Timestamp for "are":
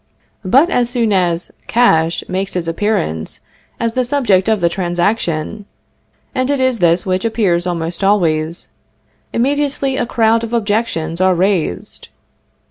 11.21-11.35